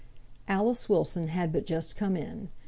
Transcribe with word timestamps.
Alice 0.47 0.89
Wilson 0.89 1.27
had 1.27 1.53
but 1.53 1.67
just 1.67 1.95
come 1.95 2.17
in. 2.17 2.49